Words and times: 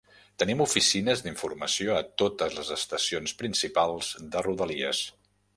Tenim 0.43 0.61
oficines 0.63 1.21
d'informació 1.25 1.93
a 1.97 2.01
totes 2.23 2.57
les 2.61 2.73
estacions 2.79 3.37
principals 3.43 4.11
de 4.35 4.47
Rodalies. 4.49 5.05